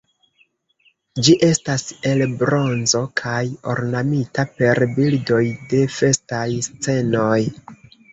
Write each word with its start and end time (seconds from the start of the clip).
Ĝi 1.25 1.33
estas 1.47 1.83
el 2.11 2.23
bronzo 2.39 3.01
kaj 3.21 3.41
ornamita 3.73 4.45
per 4.61 4.81
bildoj 4.95 5.43
de 5.75 5.83
festaj 5.99 6.47
scenoj. 6.69 7.37